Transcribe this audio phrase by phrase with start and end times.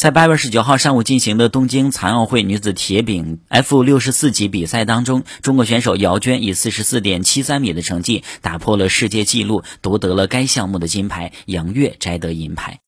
[0.00, 11.32] 在八月十九号上午进行的东京残奥会女子铁饼 F 六十四级比赛当中，中国选手姚娟以四十四点七三米的成绩打破了世界纪录，夺得了该项目的金牌。
[11.44, 12.78] 杨月摘得银牌。